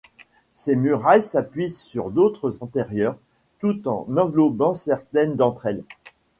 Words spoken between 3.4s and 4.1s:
tout en